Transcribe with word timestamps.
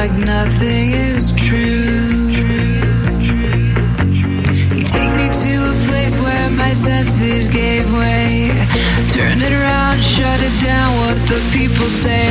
like 0.00 0.16
nothing 0.16 0.92
is 0.92 1.30
true. 1.32 2.28
You 4.76 4.84
take 4.96 5.12
me 5.20 5.26
to 5.44 5.52
a 5.72 5.74
place 5.88 6.16
where 6.24 6.48
my 6.62 6.72
senses 6.72 7.48
gave 7.48 7.84
way. 7.92 8.48
Turn 9.16 9.42
it 9.46 9.52
around, 9.60 10.00
shut 10.00 10.40
it 10.48 10.56
down, 10.70 10.88
what 11.02 11.18
the 11.32 11.40
people 11.52 11.90
say. 12.04 12.28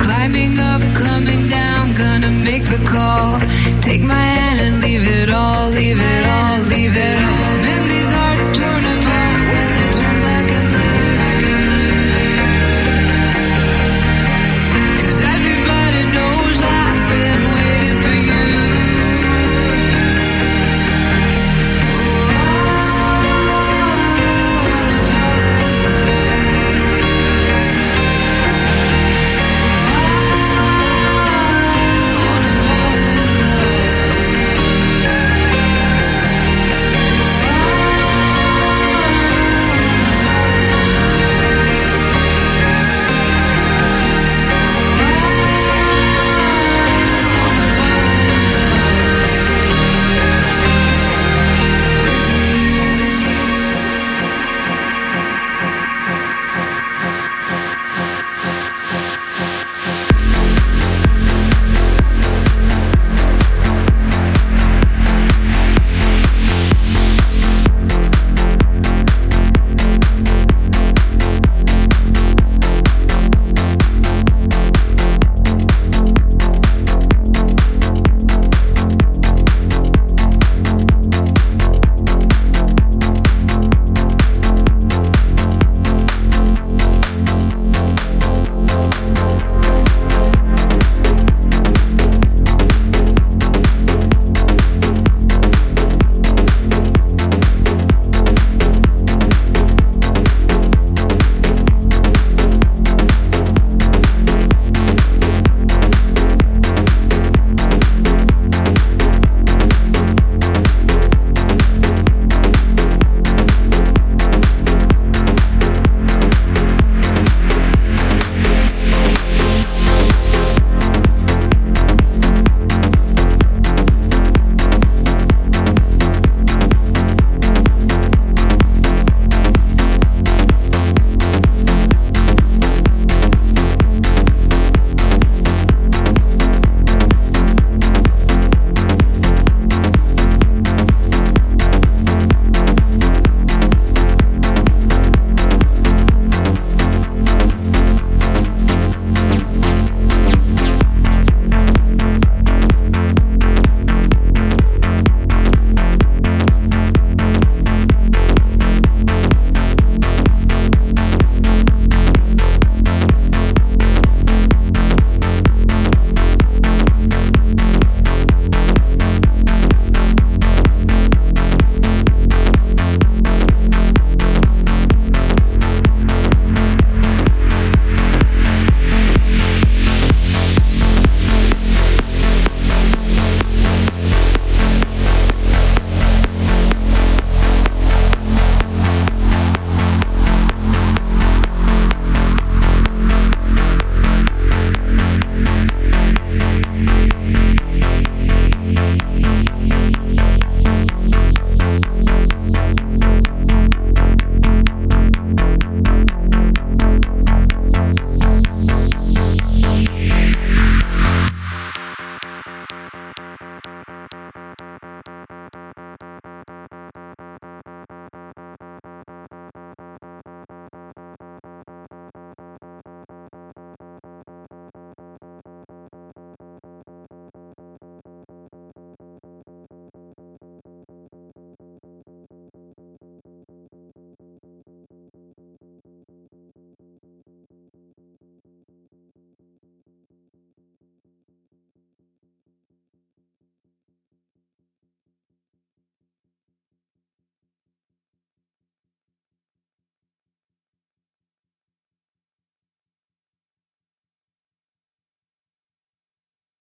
Climbing 0.00 0.58
up, 0.58 0.80
coming 0.94 1.50
down, 1.50 1.92
gonna 1.92 2.30
make 2.30 2.64
the 2.64 2.82
call. 2.94 3.40
Take 3.82 4.00
my 4.00 4.24
hand 4.36 4.58
and 4.66 4.82
leave 4.82 5.06
it 5.20 5.28
all, 5.28 5.68
leave 5.68 6.00
it 6.00 6.24
all, 6.34 6.60
leave 6.72 6.96
it 6.96 7.18
all. 7.24 7.91